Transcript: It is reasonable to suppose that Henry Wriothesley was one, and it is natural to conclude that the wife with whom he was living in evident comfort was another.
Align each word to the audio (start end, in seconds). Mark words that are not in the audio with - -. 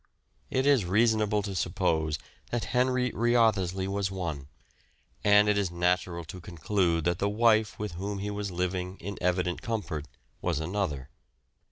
It 0.49 0.65
is 0.65 0.83
reasonable 0.83 1.43
to 1.43 1.53
suppose 1.53 2.17
that 2.49 2.63
Henry 2.73 3.11
Wriothesley 3.13 3.87
was 3.87 4.09
one, 4.09 4.47
and 5.23 5.47
it 5.47 5.59
is 5.59 5.69
natural 5.69 6.25
to 6.25 6.41
conclude 6.41 7.03
that 7.03 7.19
the 7.19 7.29
wife 7.29 7.77
with 7.77 7.91
whom 7.91 8.17
he 8.17 8.31
was 8.31 8.49
living 8.49 8.97
in 8.97 9.15
evident 9.21 9.61
comfort 9.61 10.07
was 10.41 10.59
another. 10.59 11.09